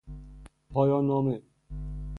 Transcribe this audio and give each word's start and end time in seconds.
پایان 0.73 1.07
نامه 1.07 1.41